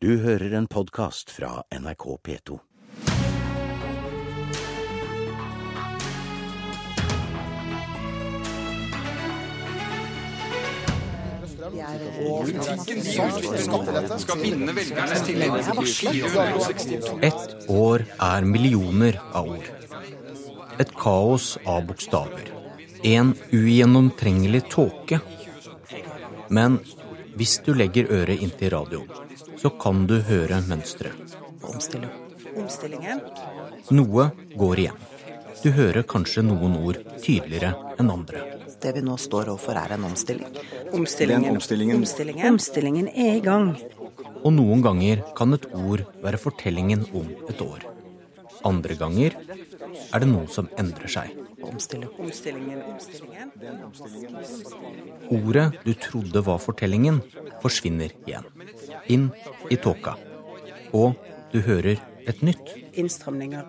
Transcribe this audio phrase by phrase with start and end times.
[0.00, 2.58] Du hører en podkast fra NRK P2.
[17.20, 19.66] Ett år er millioner av ord.
[20.78, 22.54] Et kaos av bokstaver.
[23.02, 25.18] En ugjennomtrengelig tåke.
[26.54, 26.78] Men
[27.38, 29.10] hvis du legger øret inntil radioen,
[29.58, 31.36] så kan du høre mønsteret.
[31.62, 32.10] Omstilling.
[32.58, 33.20] Omstillingen.
[33.94, 35.04] Noe går igjen.
[35.62, 38.42] Du hører kanskje noen ord tydeligere enn andre.
[38.78, 40.58] Det vi nå står overfor, er en omstilling.
[40.94, 41.54] Omstillingen.
[41.58, 42.04] Omstillingen.
[42.52, 43.72] Omstillingen er i gang.
[44.44, 47.86] Og noen ganger kan et ord være fortellingen om et år.
[48.66, 51.34] Andre ganger er det noe som endrer seg.
[55.28, 57.22] Ordet du trodde var fortellingen,
[57.62, 58.46] forsvinner igjen.
[59.06, 59.30] Inn
[59.70, 60.16] i tåka.
[60.96, 61.18] Og
[61.52, 61.98] du hører
[62.28, 62.74] et nytt.
[62.98, 63.64] Innstramninger.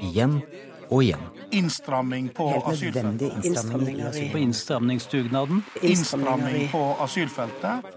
[0.00, 0.40] Igjen
[0.88, 1.24] og igjen.
[1.52, 3.44] Innstramming på asylfeltet.
[3.44, 4.36] Innstramninger asyl.
[4.36, 5.64] innstramningsdugnaden.
[5.82, 7.96] Innstramming på asylfeltet.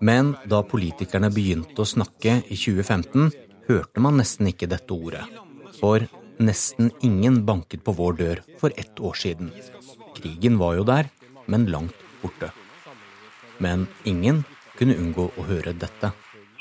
[0.00, 3.30] Men da politikerne begynte å snakke i 2015,
[3.68, 5.24] hørte man nesten ikke dette ordet.
[5.80, 6.06] For
[6.38, 9.52] nesten ingen banket på vår dør for ett år siden.
[10.16, 11.10] Krigen var jo der,
[11.46, 12.50] men langt borte.
[13.58, 14.44] Men ingen
[14.78, 16.10] kunne unngå å høre dette.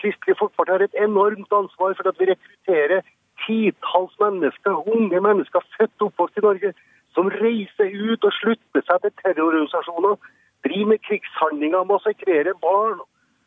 [0.02, 3.06] Kristelig Folkeparti har et enormt ansvar for at vi rekrutterer
[3.46, 6.74] titalls mennesker, unge mennesker født og oppvokst i Norge,
[7.16, 10.18] som reiser ut og slutter seg til terrororganisasjoner,
[10.66, 13.02] driver med krigshandlinger, massakrerer barn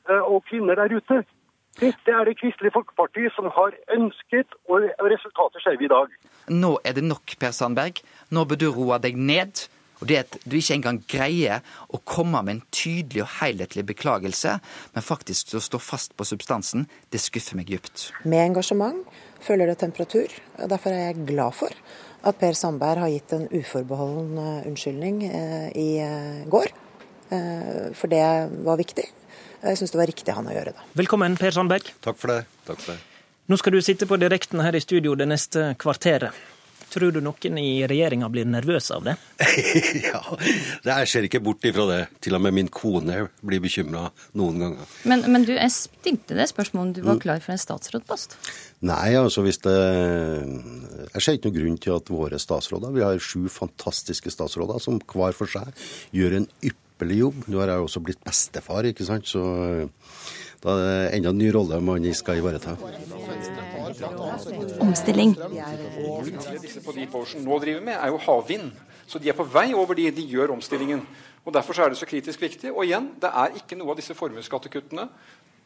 [0.08, 1.22] eh, og kvinner der ute.
[1.76, 6.12] Dette er det Kristelig Folkeparti som har ønsket, og resultatet ser vi i dag.
[6.48, 8.00] Nå er det nok, Per Sandberg.
[8.32, 9.66] Nå bør du roe deg ned.
[9.96, 14.58] Og det at du ikke engang greier å komme med en tydelig og helhetlig beklagelse,
[14.92, 18.10] men faktisk å stå fast på substansen, det skuffer meg dypt.
[18.28, 19.06] Med engasjement
[19.40, 20.34] følger det temperatur.
[20.60, 21.72] og Derfor er jeg glad for
[22.28, 26.72] at Per Sandberg har gitt en uforbeholden eh, unnskyldning eh, i eh, går.
[27.32, 28.24] Eh, For det
[28.66, 29.08] var viktig.
[29.66, 30.88] Jeg syns det var riktig han å gjøre det.
[30.98, 31.94] Velkommen, Per Sandberg.
[32.04, 32.42] Takk for det.
[32.68, 33.00] Takk for det.
[33.50, 36.34] Nå skal du sitte på direkten her i studio det neste kvarteret.
[36.86, 39.16] Tror du noen i regjeringa blir nervøse av det?
[40.06, 40.20] ja,
[40.84, 41.98] det jeg ser ikke bort ifra det.
[42.22, 44.04] Til og med min kone blir bekymra
[44.38, 44.94] noen ganger.
[45.10, 48.38] Men, men du, jeg stilte det spørsmålet om du var klar for en statsrådpost.
[48.86, 53.22] Nei, altså hvis det Jeg ser ikke noen grunn til at våre statsråder Vi har
[53.24, 55.72] sju fantastiske statsråder som hver for seg
[56.14, 57.44] gjør en ypperlig jobb.
[57.48, 59.42] Nå har jeg også blitt bestefar, ikke sant, så
[60.62, 62.76] da er det enda en ny rolle man skal ivareta.
[64.80, 65.36] Omstilling.
[66.84, 68.72] på Deep Ocean nå driver med, er jo havvind.
[69.06, 71.04] Så de er på vei over de, de gjør omstillingen.
[71.44, 72.72] Og Derfor så er det så kritisk viktig.
[72.72, 75.06] Og igjen, det er ikke noe av disse formuesskattekuttene,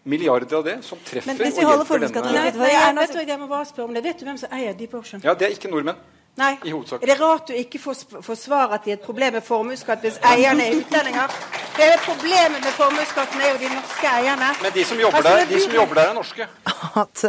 [0.04, 3.14] milliarder av det, som treffer Men hvis og vi holder hjelper formuesskatten denne Nei, vet
[3.14, 4.04] du jeg må bare spørre om det.
[4.04, 5.22] Vet du hvem som eier Deep Ocean?
[5.24, 5.96] Ja, det er ikke nordmenn.
[6.38, 6.54] Nei.
[6.64, 7.02] I hovedsak.
[7.02, 10.18] Er det rart du ikke får svar at det er et problem med formuesskatt hvis
[10.30, 11.34] eierne er utlendinger?
[11.76, 14.50] Hele problemet med formuesskatten er jo de norske eierne.
[14.62, 16.48] Men de som jobber Altså, der, de som jobber der er norske.
[17.02, 17.24] At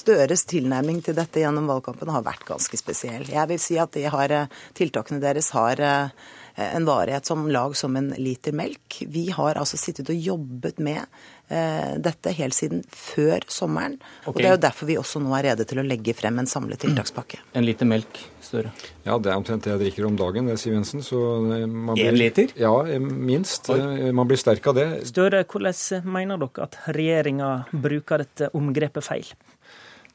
[0.00, 3.26] Støres tilnærming til dette gjennom valgkampen har vært ganske spesiell.
[3.28, 6.30] Jeg vil si at de har, eh, tiltakene deres har eh,
[6.60, 9.02] en varighet som lag som en liter melk.
[9.08, 11.04] Vi har altså sittet og jobbet med
[11.50, 13.96] dette helt siden før sommeren.
[14.30, 16.46] Og det er jo derfor vi også nå er rede til å legge frem en
[16.46, 17.40] samlet tiltakspakke.
[17.58, 18.70] En liter melk, Støre.
[19.04, 21.04] Ja, det er omtrent det jeg drikker om dagen, det, Siv Jensen.
[21.06, 21.18] Så
[21.54, 22.50] eh, man En liter?
[22.58, 23.68] Ja, eh, minst.
[23.70, 24.10] Oi.
[24.16, 24.86] Man blir sterk av det.
[25.10, 29.30] Støre, hvordan mener dere at regjeringa bruker dette omgrepet feil?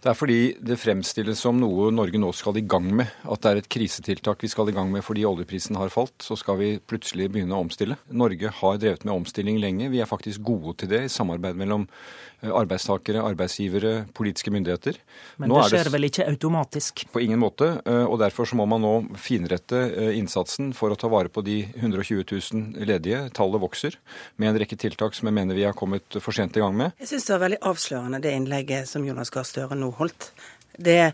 [0.05, 3.09] Det er fordi det fremstilles som noe Norge nå skal i gang med.
[3.25, 6.13] At det er et krisetiltak vi skal i gang med fordi oljeprisen har falt.
[6.21, 7.97] Så skal vi plutselig begynne å omstille.
[8.13, 9.87] Norge har drevet med omstilling lenge.
[9.89, 14.99] Vi er faktisk gode til det i samarbeid mellom eh, arbeidstakere, arbeidsgivere, politiske myndigheter.
[15.41, 17.05] Men Nå det er det skjer vel ikke automatisk?
[17.09, 17.71] På ingen måte.
[17.89, 21.41] eh, Og derfor så må man nå finrette eh, innsatsen for å ta vare på
[21.49, 23.23] de 120 000 ledige.
[23.33, 23.97] Tallet vokser.
[24.37, 26.93] Med en rekke tiltak som jeg mener vi har kommet for sent i gang med.
[27.01, 30.31] Jeg syns det var veldig avslørende det innlegget som Jonas Gahr Støre nå holdt.
[30.77, 31.13] Det,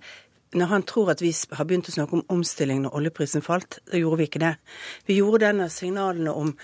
[0.58, 4.00] når han tror at vi har begynt å snakke om omstilling når oljeprisen falt, da
[4.02, 4.56] gjorde vi ikke det.
[5.10, 6.56] Vi gjorde det når signalene om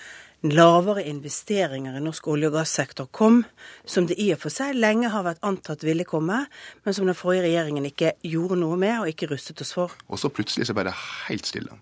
[0.46, 3.40] lavere investeringer i norsk olje- og gassektor kom,
[3.84, 6.44] som det i og for seg lenge har vært antatt ville komme,
[6.84, 9.94] men som den forrige regjeringen ikke gjorde noe med og ikke rustet oss for.
[10.06, 10.94] Og så plutselig så ble det
[11.26, 11.74] helt stille.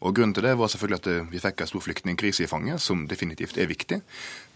[0.00, 3.08] Og Grunnen til det var selvfølgelig at vi fikk en stor flyktningkrise i fanget, som
[3.10, 4.00] definitivt er viktig.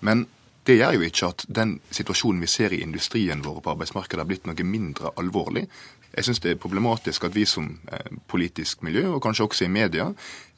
[0.00, 0.26] Men
[0.66, 4.28] det gjør jo ikke at den situasjonen vi ser i industrien vår på arbeidsmarkedet har
[4.30, 5.66] blitt noe mindre alvorlig.
[6.12, 9.72] Jeg syns det er problematisk at vi som eh, politisk miljø, og kanskje også i
[9.72, 10.10] media,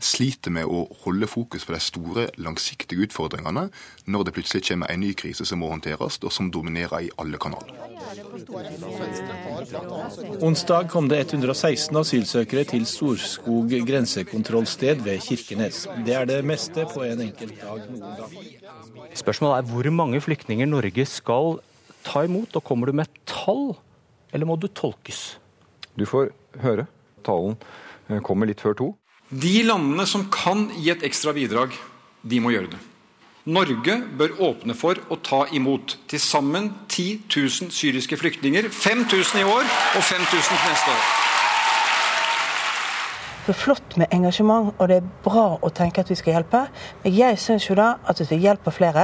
[0.02, 3.68] sliter med å holde fokus på de store, langsiktige utfordringene
[4.10, 7.38] når det plutselig kommer en ny krise som må håndteres, og som dominerer i alle
[7.38, 7.70] kanaler.
[10.42, 15.84] Onsdag kom det 116 asylsøkere til Storskog grensekontrollsted ved Kirkenes.
[16.06, 18.34] Det er det meste på en enkelt dag noen gang.
[19.14, 21.60] Spørsmålet er hvor mange flyktninger Norge skal
[22.04, 23.76] ta imot, og kommer du med tall,
[24.34, 25.38] eller må du tolkes?
[25.98, 26.32] Du får
[26.62, 26.86] høre.
[27.24, 27.56] Talen
[28.08, 28.88] eh, kommer litt før to.
[29.30, 31.74] De landene som kan gi et ekstra bidrag,
[32.22, 32.82] de må gjøre det.
[33.44, 38.70] Norge bør åpne for å ta imot til sammen 10 000 syriske flyktninger.
[38.72, 41.23] 5000 i år og 5000 til neste år.
[43.44, 46.62] Det er flott med engasjement, og det er bra å tenke at vi skal hjelpe.
[47.02, 49.02] Men jeg syns jo da at hvis vi hjelper flere,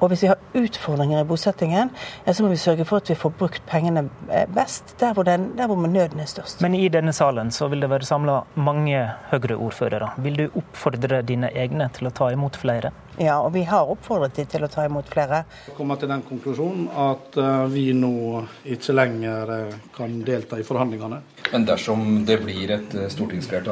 [0.00, 1.92] og hvis vi har utfordringer i bosettingen,
[2.26, 5.22] ja, så må vi sørge for at vi får brukt pengene eh, best der hvor,
[5.28, 6.60] den, der hvor nøden er størst.
[6.66, 10.16] Men i denne salen så vil det være samla mange Høyre-ordførere.
[10.26, 12.90] Vil du oppfordre dine egne til å ta imot flere?
[13.16, 15.44] Ja, og vi har oppfordret dem til å ta imot flere.
[15.76, 18.42] Kommer til den konklusjonen at eh, vi nå
[18.76, 21.22] ikke lenger eh, kan delta i forhandlingene.
[21.52, 23.08] Men dersom det blir et eh,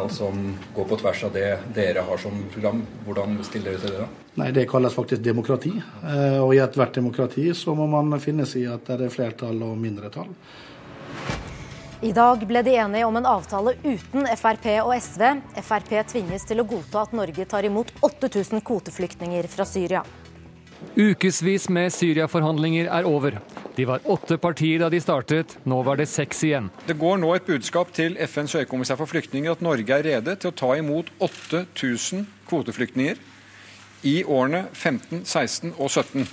[0.04, 3.90] stortingsflertall som går på tvers av det dere har som program, hvordan stiller dere til
[3.90, 4.08] det da?
[4.36, 5.72] Nei, Det kalles faktisk demokrati.
[6.40, 9.76] Og i ethvert demokrati så må man finne seg i at det er flertall og
[9.76, 10.28] mindretall.
[12.02, 15.40] I dag ble de enige om en avtale uten Frp og SV.
[15.62, 20.04] Frp tvinges til å godta at Norge tar imot 8000 kvoteflyktninger fra Syria.
[20.96, 23.38] Ukevis med Syria-forhandlinger er over.
[23.74, 26.68] De var åtte partier da de startet, nå var det seks igjen.
[26.86, 30.52] Det går nå et budskap til FNs høykommissær for flyktninger at Norge er rede til
[30.52, 33.18] å ta imot 8000 kvoteflyktninger
[34.06, 36.26] i årene 15, 16 og 17.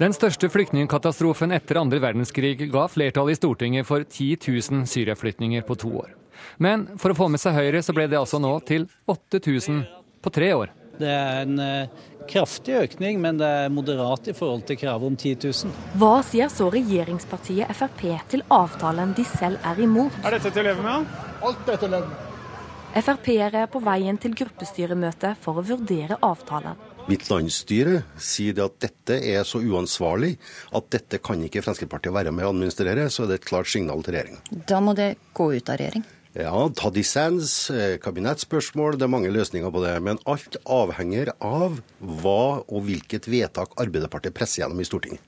[0.00, 5.76] Den største flyktningkatastrofen etter andre verdenskrig ga flertall i Stortinget for 10 000 syriaflyktninger på
[5.80, 6.12] to år.
[6.56, 9.82] Men for å få med seg Høyre, så ble det altså nå til 8000
[10.24, 10.72] på tre år.
[11.00, 15.16] Det er en eh, kraftig økning, men det er moderat i forhold til kravet om
[15.16, 15.76] 10 000.
[16.00, 20.18] Hva sier så regjeringspartiet Frp til avtalen de selv er imot?
[20.24, 21.08] Er dette til å leve med?
[21.40, 22.26] Alt er til å leve med.
[22.90, 26.78] Frp-ere er på veien til gruppestyremøte for å vurdere avtalen.
[27.10, 30.34] Mitt landsstyre sier at dette er så uansvarlig
[30.76, 34.02] at dette kan ikke Fremskrittspartiet være med å administrere, så er det et klart signal
[34.04, 34.42] til regjeringa.
[34.70, 36.04] Da må det gå ut av regjering?
[36.32, 39.96] Ja, ta dissens, eh, kabinettspørsmål, det er mange løsninger på det.
[40.02, 45.18] Men alt avhenger av hva og hvilket vedtak Arbeiderpartiet presser gjennom i Stortinget.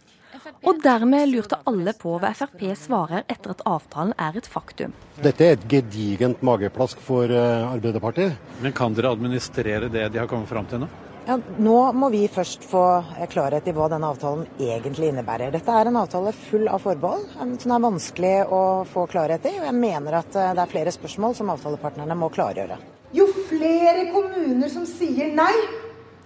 [0.63, 4.95] Og dermed lurte alle på hva Frp svarer etter at avtalen er et faktum.
[5.23, 8.39] Dette er et gedigent mageplask for eh, Arbeiderpartiet.
[8.63, 10.89] Men kan dere administrere det de har kommet fram til nå?
[11.23, 12.83] Ja, nå må vi først få
[13.31, 15.53] klarhet i hva denne avtalen egentlig innebærer.
[15.55, 19.53] Dette er en avtale full av forbehold, som det er vanskelig å få klarhet i.
[19.61, 22.81] Og jeg mener at eh, det er flere spørsmål som avtalepartnerne må klargjøre.
[23.15, 25.53] Jo flere kommuner som sier nei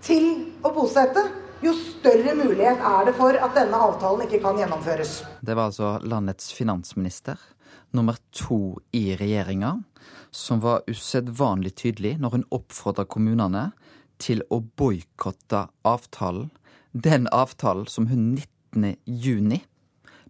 [0.06, 0.30] til
[0.64, 1.26] å bosette,
[1.60, 5.18] jo større mulighet er det for at denne avtalen ikke kan gjennomføres.
[5.44, 7.36] Det var altså landets finansminister,
[7.92, 9.74] nummer to i regjeringa,
[10.32, 13.70] som var usedvanlig tydelig når hun oppfordra kommunene
[14.22, 16.50] til å boikotte avtalen.
[16.92, 18.96] Den avtalen som hun 19.
[19.04, 19.62] juni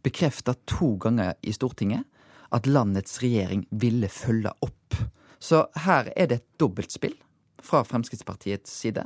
[0.06, 2.06] bekrefta to ganger i Stortinget
[2.54, 4.98] at landets regjering ville følge opp.
[5.38, 7.14] Så her er det et dobbeltspill
[7.62, 9.04] fra Fremskrittspartiets side.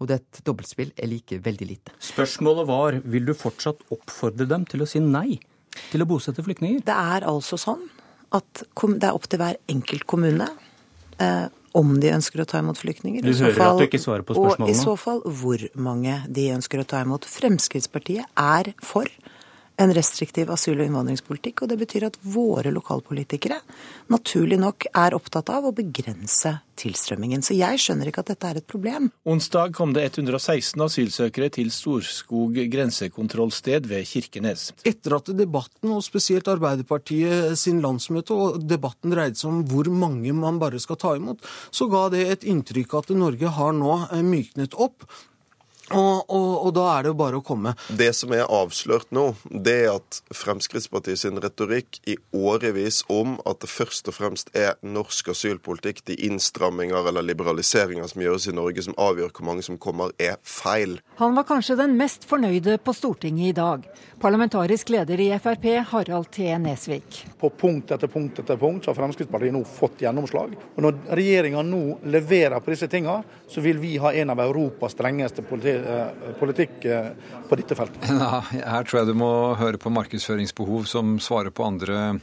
[0.00, 1.94] Og det er et dobbeltspill jeg liker veldig lite.
[2.02, 5.38] Spørsmålet var vil du fortsatt oppfordre dem til å si nei
[5.90, 6.82] til å bosette flyktninger?
[6.86, 7.86] Det er altså sånn
[8.34, 10.46] at det er opp til hver enkelt kommune
[11.18, 11.46] eh,
[11.76, 13.22] om de ønsker å ta imot flyktninger.
[13.22, 14.68] Du hører fall, at du ikke svarer på spørsmålene.
[14.68, 17.28] Og i så fall hvor mange de ønsker å ta imot.
[17.30, 19.10] Fremskrittspartiet er for
[19.80, 21.62] en restriktiv asyl- og innvandringspolitikk.
[21.62, 23.60] Og det betyr at våre lokalpolitikere
[24.12, 27.42] naturlig nok er opptatt av å begrense tilstrømmingen.
[27.44, 29.10] Så jeg skjønner ikke at dette er et problem.
[29.28, 34.70] Onsdag kom det 116 asylsøkere til Storskog grensekontrollsted ved Kirkenes.
[34.88, 40.32] Etter at debatten, og spesielt Arbeiderpartiet sin landsmøte, og debatten dreide seg om hvor mange
[40.36, 44.76] man bare skal ta imot, så ga det et inntrykk at Norge har nå myknet
[44.80, 45.04] opp.
[45.90, 47.72] Og, og, og, da er det jo bare å komme.
[47.88, 53.62] Det som er avslørt nå, det er at Fremskrittspartiet sin retorikk i årevis om at
[53.64, 58.84] det først og fremst er norsk asylpolitikk, de innstramminger eller liberaliseringer som gjøres i Norge,
[58.86, 61.00] som avgjør hvor mange som kommer, er feil.
[61.18, 63.88] Han var kanskje den mest fornøyde på Stortinget i dag.
[64.20, 66.46] Parlamentarisk leder i Frp, Harald T.
[66.60, 67.22] Nesvik.
[67.40, 70.54] På punkt etter punkt etter punkt så har Fremskrittspartiet nå fått gjennomslag.
[70.76, 71.82] Og når regjeringa nå
[72.12, 73.20] leverer på disse tinga,
[73.50, 75.79] så vil vi ha en av Europas strengeste politi
[76.40, 76.84] politikk
[77.48, 78.10] på dette feltet.
[78.10, 78.40] Ja,
[78.76, 82.18] her tror jeg du må høre på markedsføringsbehov som svarer på andre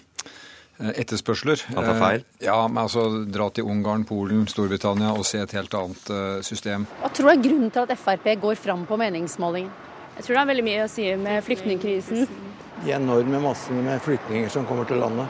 [0.78, 1.64] etterspørsler.
[1.74, 2.26] Han tar feil?
[2.44, 6.12] Ja, men altså dra til Ungarn, Polen, Storbritannia og se et helt annet
[6.46, 6.86] system.
[7.02, 9.74] Hva tror du er grunnen til at Frp går fram på meningsmålingen?
[10.18, 12.30] Jeg tror det har veldig mye å si med flyktningkrisen.
[12.84, 15.28] de enorme massene med flyktninger som kommer til landet.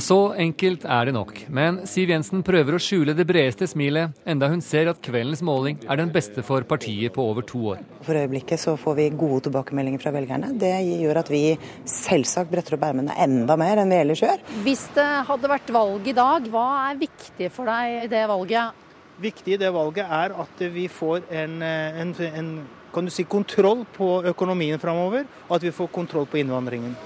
[0.00, 4.48] Så enkelt er det nok, men Siv Jensen prøver å skjule det bredeste smilet, enda
[4.48, 7.82] hun ser at kveldens måling er den beste for partiet på over to år.
[8.06, 10.54] For øyeblikket så får vi gode tilbakemeldinger fra velgerne.
[10.56, 11.42] Det gjør at vi
[11.84, 14.40] selvsagt bretter opp ermene enda mer enn vi ellers gjør.
[14.64, 18.84] Hvis det hadde vært valg i dag, hva er viktig for deg i det valget?
[19.22, 22.54] Viktig i det valget er at vi får en, en, en
[22.94, 26.96] kan du si, kontroll på økonomien framover, og at vi får kontroll på innvandringen.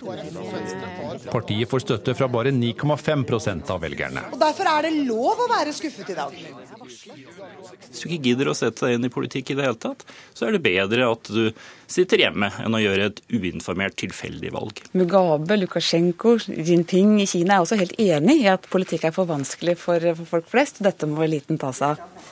[0.00, 4.22] Partiet får støtte fra bare 9,5 av velgerne.
[4.32, 6.36] Og Derfor er det lov å være skuffet i dag.
[6.80, 10.04] Hvis du ikke gidder å sette deg inn i politikk i det hele tatt,
[10.34, 11.50] så er det bedre at du
[11.90, 14.82] sitter hjemme enn å gjøre et uinformert, tilfeldig valg.
[14.96, 19.76] Mugabe, Lukasjenko, Jinping i Kina er også helt enig i at politikk er for vanskelig
[19.80, 22.28] for, for folk flest, dette må eliten ta seg av.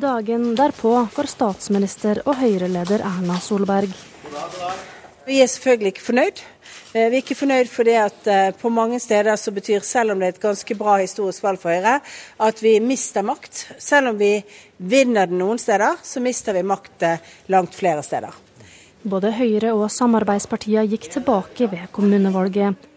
[0.00, 3.90] Dagen derpå får statsminister og Høyre-leder Erna Solberg.
[5.30, 6.40] Vi er selvfølgelig ikke fornøyd.
[6.90, 10.18] Eh, vi er ikke fornøyd fordi at eh, på mange steder så betyr, selv om
[10.18, 12.00] det er et ganske bra historisk valg for Høyre,
[12.42, 13.60] at vi mister makt.
[13.78, 14.32] Selv om vi
[14.90, 17.22] vinner den noen steder, så mister vi makt eh,
[17.54, 18.34] langt flere steder.
[19.06, 22.90] Både Høyre og samarbeidspartiene gikk tilbake ved kommunevalget.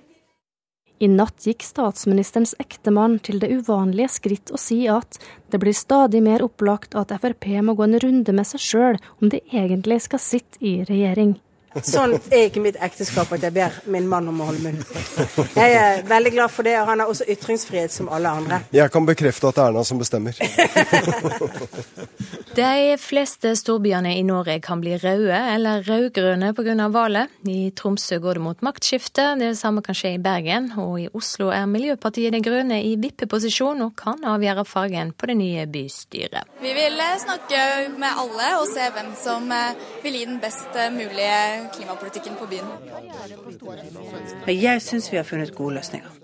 [1.04, 5.22] I natt gikk statsministerens ektemann til det uvanlige skritt å si at
[5.54, 9.30] det blir stadig mer opplagt at Frp må gå en runde med seg sjøl om
[9.30, 11.38] de egentlig skal sitte i regjering.
[11.82, 14.82] Sånn er ikke mitt ekteskap at jeg ber min mann om å holde munn.
[15.58, 18.62] Jeg er veldig glad for det, og han har også ytringsfrihet som alle andre.
[18.76, 20.38] Jeg kan bekrefte at det er Erna som bestemmer.
[22.54, 26.88] De fleste storbyene i Norge kan bli røde eller rødgrønne pga.
[26.94, 27.32] valget.
[27.50, 30.70] I Tromsø går det mot maktskifte, det samme kan skje i Bergen.
[30.78, 35.38] Og i Oslo er Miljøpartiet De Grønne i vippeposisjon og kan avgjøre fargen på det
[35.40, 36.54] nye bystyret.
[36.62, 39.50] Vi vil snakke med alle og se hvem som
[40.04, 42.68] vil gi den best mulige klimapolitikken på byen.
[44.48, 46.24] Jeg syns vi har funnet gode løsninger.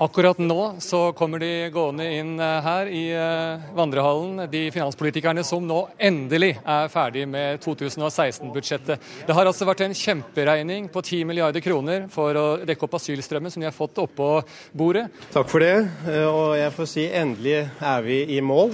[0.00, 5.66] Akkurat nå så kommer de gående inn eh, her i eh, vandrehallen, de finanspolitikerne som
[5.68, 9.04] nå endelig er ferdig med 2016-budsjettet.
[9.28, 13.52] Det har altså vært en kjemperegning på 10 milliarder kroner for å dekke opp asylstrømmen
[13.52, 14.30] som de har fått oppå
[14.72, 15.04] bordet.
[15.36, 15.76] Takk for det,
[16.08, 18.72] eh, og jeg får si endelig er vi i mål.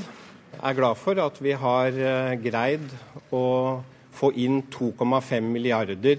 [0.55, 2.01] Jeg er glad for at vi har
[2.39, 2.87] greid
[3.35, 3.43] å
[4.17, 6.19] få inn 2,5 milliarder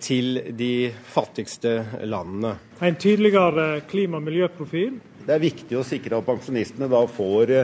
[0.00, 1.74] til de fattigste
[2.06, 2.56] landene.
[2.80, 5.00] En tydeligere klima- og miljøprofil.
[5.26, 7.54] Det er viktig å sikre at pensjonistene da får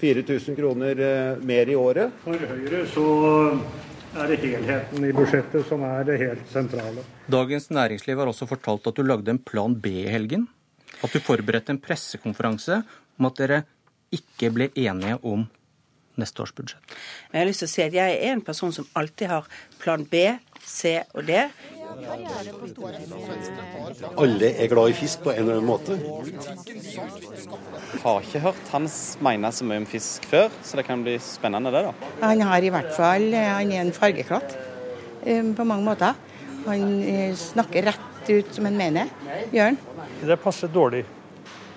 [0.00, 1.02] 4000 kroner
[1.44, 2.12] mer i året.
[2.24, 3.06] For Høyre så
[4.18, 7.04] er det helheten i budsjettet som er det helt sentrale.
[7.30, 10.46] Dagens Næringsliv har også fortalt at du lagde en plan B i helgen.
[11.04, 12.80] At du forberedte en pressekonferanse
[13.18, 13.62] om at dere
[14.14, 15.44] ikke ble enige om
[16.20, 16.94] neste års budsjett.
[17.32, 19.48] Jeg har lyst til å si at jeg er en person som alltid har
[19.82, 20.24] plan B,
[20.64, 21.38] C og D.
[24.18, 25.96] Alle er glad i fisk på en eller annen måte.
[28.02, 31.72] Har ikke hørt hans mene så mye om fisk før, så det kan bli spennende
[31.74, 32.12] det, da.
[32.22, 34.56] Han har i hvert fall Han er en fargeklatt
[35.24, 36.18] på mange måter.
[36.68, 36.84] Han
[37.38, 39.10] snakker rett ut som han mener.
[39.54, 39.78] Gjør han?
[40.28, 41.04] Det passer dårlig.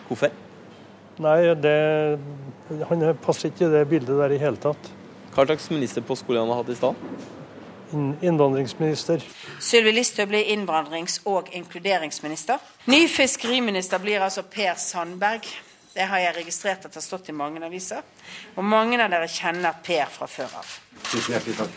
[0.10, 0.34] Hvorfor?
[1.22, 2.20] Nei, det,
[2.90, 4.90] han passer ikke i det bildet der i hele tatt.
[5.36, 6.96] Hva slags ministerpost skulle han ha hatt i stad?
[8.24, 9.24] Innvandringsminister.
[9.60, 12.58] Sylvi Listhaug blir innvandrings- og inkluderingsminister.
[12.86, 15.46] Ny fiskeriminister blir altså Per Sandberg.
[15.94, 18.02] Det har jeg registrert at har stått i mange aviser.
[18.56, 20.68] Og mange av dere kjenner Per fra før av.
[21.12, 21.72] Tusen hjertelig takk.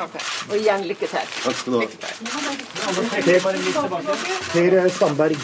[0.00, 0.16] Takk.
[0.48, 1.26] Og igjen lykke til.
[1.44, 1.86] Takk skal du ha.
[4.56, 5.36] Per Sandberg.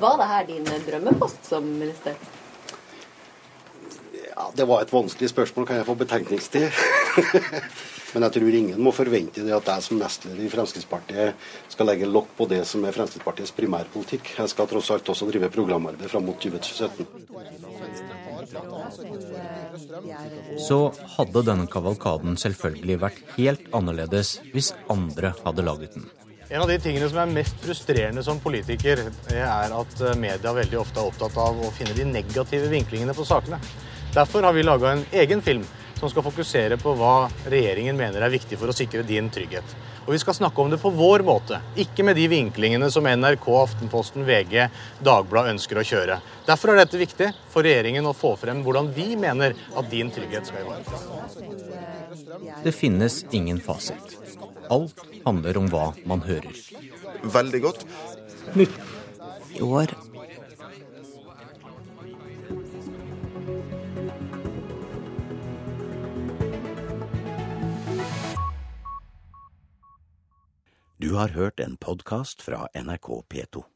[0.00, 2.14] Var det her din drømmepost som minister?
[4.36, 5.66] Ja, Det var et vanskelig spørsmål.
[5.66, 6.70] Kan jeg få betenkningstid?
[8.14, 12.08] Men jeg tror ingen må forvente det at jeg som nestleder i Fremskrittspartiet skal legge
[12.08, 14.30] lokk på det som er Fremskrittspartiets primærpolitikk.
[14.38, 17.04] Jeg skal tross alt også drive programarbeid fram mot 2017.
[20.68, 20.78] Så
[21.18, 26.08] hadde denne kavalkaden selvfølgelig vært helt annerledes hvis andre hadde laget den.
[26.50, 29.02] En av de tingene som er mest frustrerende som politiker,
[29.36, 33.58] er at media veldig ofte er opptatt av å finne de negative vinklingene på sakene.
[34.14, 35.66] Derfor har vi laga en egen film
[35.98, 39.76] som skal fokusere på hva regjeringen mener er viktig for å sikre din trygghet.
[40.06, 43.50] Og vi skal snakke om det på vår måte, ikke med de vinklingene som NRK,
[43.66, 44.70] Aftenposten, VG,
[45.04, 46.16] Dagbladet ønsker å kjøre.
[46.48, 50.48] Derfor er dette viktig for regjeringen å få frem hvordan vi mener at din trygghet
[50.48, 51.04] skal ivaretas.
[52.64, 54.18] Det finnes ingen fasit.
[54.70, 56.54] Alt handler om hva man hører.
[57.22, 57.86] Veldig godt.
[58.56, 58.78] Nytt.
[59.58, 59.94] I år
[71.00, 73.68] Du har hørt en podkast fra NRK P2.